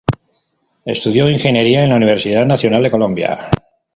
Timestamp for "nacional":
2.47-2.81